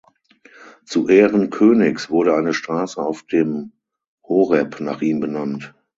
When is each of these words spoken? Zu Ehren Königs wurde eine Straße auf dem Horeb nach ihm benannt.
Zu 0.83 1.09
Ehren 1.09 1.51
Königs 1.51 2.09
wurde 2.09 2.35
eine 2.35 2.55
Straße 2.55 2.99
auf 2.99 3.21
dem 3.21 3.71
Horeb 4.27 4.79
nach 4.79 5.03
ihm 5.03 5.19
benannt. 5.19 5.75